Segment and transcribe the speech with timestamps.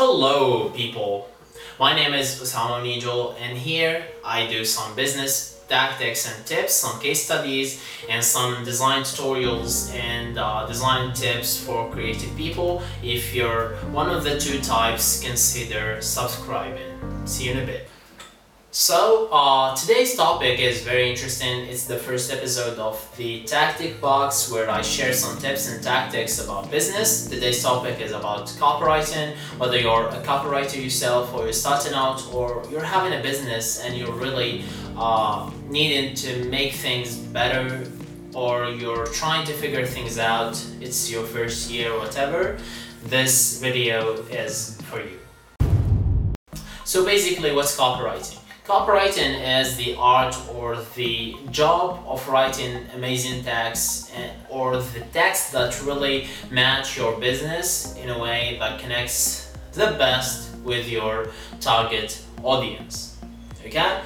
[0.00, 1.28] Hello, people.
[1.80, 7.00] My name is Osama Nijol, and here I do some business tactics and tips, some
[7.00, 12.80] case studies, and some design tutorials and uh, design tips for creative people.
[13.02, 16.94] If you're one of the two types, consider subscribing.
[17.26, 17.90] See you in a bit.
[18.80, 21.66] So, uh, today's topic is very interesting.
[21.66, 26.38] It's the first episode of the Tactic Box where I share some tips and tactics
[26.38, 27.26] about business.
[27.26, 32.62] Today's topic is about copywriting, whether you're a copywriter yourself or you're starting out or
[32.70, 34.62] you're having a business and you're really
[34.96, 37.84] uh, needing to make things better
[38.32, 42.56] or you're trying to figure things out, it's your first year, whatever.
[43.06, 45.18] This video is for you.
[46.84, 48.38] So, basically, what's copywriting?
[48.68, 54.12] Copywriting is the art or the job of writing amazing text
[54.50, 60.54] or the text that really match your business in a way that connects the best
[60.64, 61.28] with your
[61.62, 63.16] target audience.
[63.64, 64.02] Okay?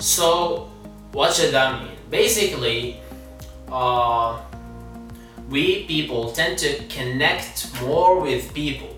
[0.00, 0.70] So,
[1.12, 1.96] what should that mean?
[2.10, 3.00] Basically,
[3.72, 4.38] uh,
[5.48, 8.94] we people tend to connect more with people,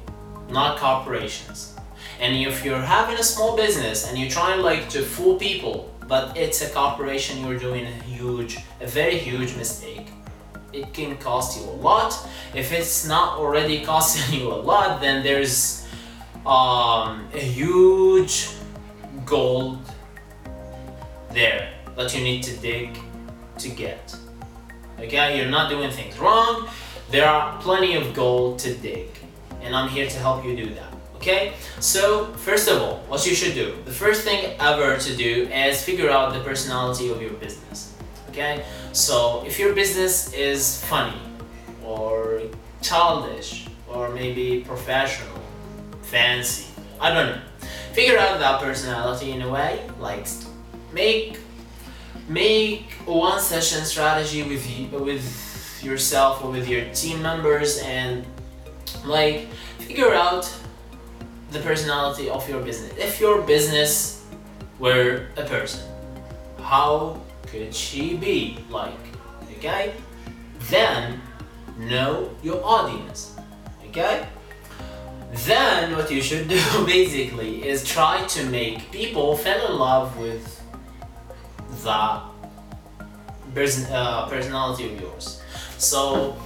[0.51, 1.76] not corporations.
[2.21, 6.37] And if you're having a small business and you're trying like to fool people, but
[6.37, 10.09] it's a corporation, you're doing a huge, a very huge mistake.
[10.73, 12.17] It can cost you a lot.
[12.55, 15.87] If it's not already costing you a lot, then there's
[16.45, 18.51] um, a huge
[19.25, 19.79] gold
[21.33, 22.99] there that you need to dig
[23.59, 24.17] to get.
[24.99, 26.69] Okay, you're not doing things wrong.
[27.11, 29.11] There are plenty of gold to dig,
[29.61, 30.96] and I'm here to help you do that.
[31.27, 35.49] Okay, so first of all, what you should do, the first thing ever to do
[35.49, 37.97] is figure out the personality of your business.
[38.29, 41.19] Okay, so if your business is funny
[41.85, 42.43] or
[42.81, 45.43] childish or maybe professional,
[46.03, 46.67] fancy,
[47.01, 47.43] I don't know,
[47.93, 50.29] figure out that personality in a way, like
[50.93, 51.41] make
[52.29, 58.25] make one session strategy with you, with yourself or with your team members and
[59.05, 59.49] like
[59.81, 60.49] figure out
[61.51, 62.93] the personality of your business.
[62.99, 64.25] If your business
[64.79, 65.89] were a person,
[66.63, 68.93] how could she be like?
[69.59, 69.95] Okay?
[70.69, 71.21] Then
[71.79, 73.37] know your audience.
[73.89, 74.27] Okay?
[75.45, 80.63] Then what you should do basically is try to make people fall in love with
[81.83, 82.21] the
[83.55, 85.43] person, uh, personality of yours.
[85.79, 86.37] So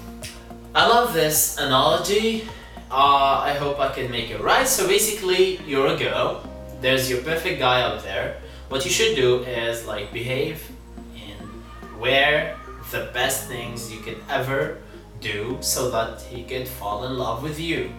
[0.75, 2.49] I love this analogy
[2.91, 4.67] uh, I hope I can make it right.
[4.67, 6.43] So basically, you're a girl.
[6.81, 8.41] There's your perfect guy out there.
[8.69, 10.71] What you should do is like behave
[11.15, 12.57] and wear
[12.91, 14.79] the best things you could ever
[15.21, 17.93] do so that he could fall in love with you.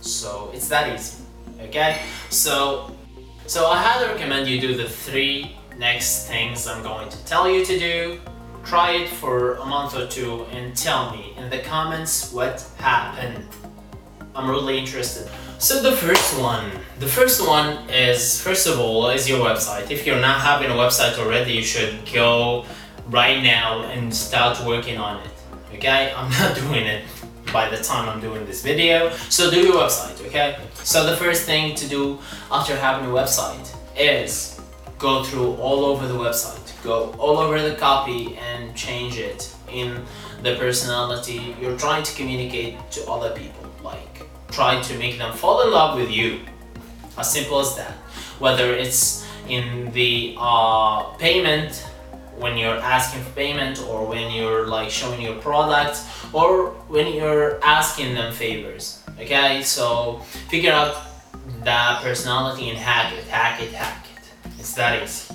[0.00, 1.22] So it's that easy.
[1.60, 2.00] Okay?
[2.30, 2.94] So
[3.46, 7.64] so I highly recommend you do the three next things I'm going to tell you
[7.64, 8.20] to do.
[8.64, 13.44] Try it for a month or two and tell me in the comments what happened.
[14.36, 15.28] I'm really interested.
[15.58, 19.90] So the first one, the first one is first of all is your website.
[19.90, 22.64] If you're not having a website already, you should go
[23.06, 25.30] right now and start working on it.
[25.74, 27.04] Okay, I'm not doing it
[27.52, 29.10] by the time I'm doing this video.
[29.30, 30.20] So do your website.
[30.26, 30.58] Okay.
[30.74, 32.18] So the first thing to do
[32.50, 34.60] after having a website is
[34.98, 36.82] go through all over the website.
[36.82, 40.04] Go all over the copy and change it in
[40.42, 43.63] the personality you're trying to communicate to other people.
[44.54, 46.40] Try to make them fall in love with you.
[47.18, 47.90] As simple as that.
[48.38, 51.84] Whether it's in the uh, payment
[52.38, 57.58] when you're asking for payment or when you're like showing your product or when you're
[57.64, 59.02] asking them favors.
[59.18, 61.02] Okay, so figure out
[61.64, 64.52] that personality and hack it, hack it, hack it.
[64.60, 65.34] It's that easy.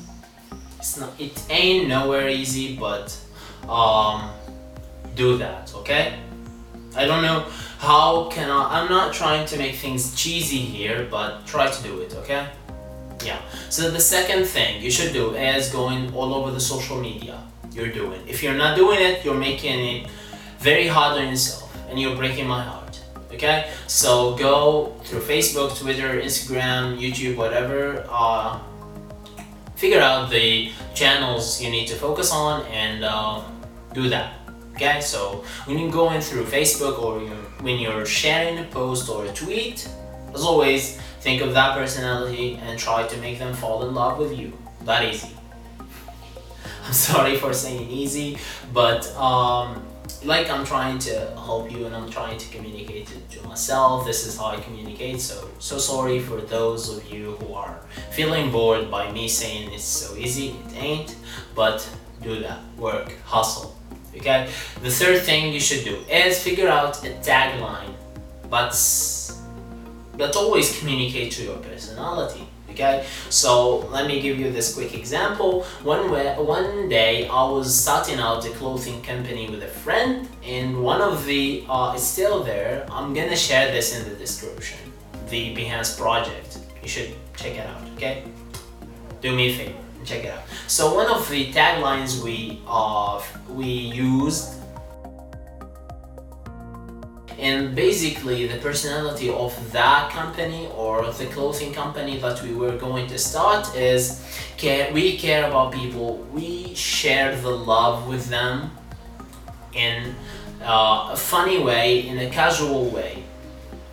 [0.77, 1.11] It's not.
[1.19, 3.17] It ain't nowhere easy, but
[3.67, 4.31] um,
[5.15, 5.73] do that.
[5.75, 6.19] Okay.
[6.99, 7.45] I don't know
[7.79, 8.81] how can I.
[8.81, 12.13] I'm not trying to make things cheesy here, but try to do it.
[12.15, 12.45] Okay.
[13.23, 13.39] Yeah.
[13.69, 17.41] So the second thing you should do is going all over the social media
[17.71, 18.21] you're doing.
[18.27, 20.09] If you're not doing it, you're making it
[20.59, 22.99] very hard on yourself, and you're breaking my heart.
[23.31, 23.71] Okay.
[23.87, 28.05] So go through Facebook, Twitter, Instagram, YouTube, whatever.
[28.09, 28.59] Uh,
[29.77, 33.41] figure out the channels you need to focus on and uh,
[33.93, 34.33] do that
[34.79, 39.25] okay so when you're going through facebook or you, when you're sharing a post or
[39.25, 39.89] a tweet
[40.33, 44.37] as always think of that personality and try to make them fall in love with
[44.37, 45.31] you that easy
[46.85, 48.37] i'm sorry for saying easy
[48.73, 49.85] but um,
[50.23, 54.05] like I'm trying to help you and I'm trying to communicate it to myself.
[54.05, 55.21] This is how I communicate.
[55.21, 57.79] So so sorry for those of you who are
[58.11, 60.49] feeling bored by me saying it's so easy.
[60.49, 61.15] It ain't.
[61.55, 61.87] But
[62.21, 62.59] do that.
[62.75, 63.13] Work.
[63.23, 63.78] Hustle.
[64.15, 64.49] Okay.
[64.81, 67.93] The third thing you should do is figure out a tagline.
[68.49, 68.73] But
[70.17, 72.47] that always communicate to your personality.
[72.71, 73.05] Okay?
[73.29, 75.63] So let me give you this quick example.
[75.83, 80.81] One way, one day i was starting out a clothing company with a friend and
[80.83, 82.85] one of the uh, is still there.
[82.91, 84.79] I'm gonna share this in the description.
[85.29, 86.59] The behance project.
[86.81, 87.81] You should check it out.
[87.95, 88.23] Okay
[89.21, 90.43] do me a favor and check it out.
[90.67, 94.55] So one of the taglines we uh, we used
[97.37, 103.07] and basically the personality of that company or the clothing company that we were going
[103.07, 104.21] to start is
[104.57, 106.17] care we care about people.
[106.33, 108.71] We share the love with them
[109.73, 110.15] in
[110.61, 113.23] uh, a funny way in a casual way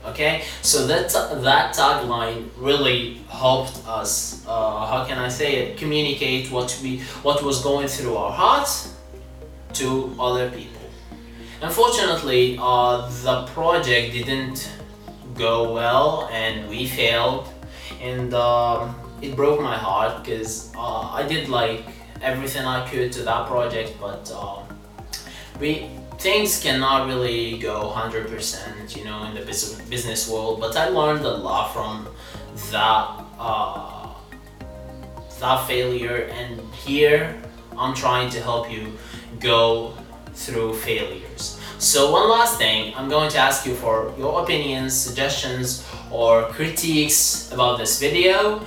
[0.07, 0.45] okay?
[0.63, 1.11] So that
[1.43, 5.77] that tagline really helped us uh, how can i say it?
[5.77, 8.95] Communicate what we what was going through our hearts
[9.75, 10.73] to other people.
[11.61, 14.71] Unfortunately, uh, the project didn't
[15.35, 17.49] go well and we failed.
[18.01, 21.85] And um, it broke my heart because uh, I did like
[22.23, 24.65] everything I could to that project but um,
[25.61, 25.89] we
[26.19, 31.37] things cannot really go 100% you know in the business world but I learned a
[31.37, 32.09] lot from
[32.71, 34.09] that uh,
[35.41, 37.37] that failure and here
[37.77, 38.97] I'm trying to help you
[39.41, 39.95] go
[40.33, 41.61] through failures.
[41.79, 47.53] So one last thing, I'm going to ask you for your opinions, suggestions, or critiques
[47.53, 48.65] about this video.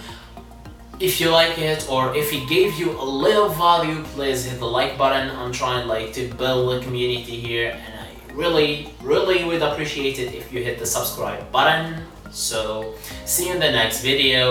[1.00, 4.68] If you like it or if it gave you a little value, please hit the
[4.68, 5.34] like button.
[5.34, 10.34] I'm trying like to build a community here and I really, really would appreciate it
[10.34, 12.04] if you hit the subscribe button.
[12.32, 14.48] So see you in the next video.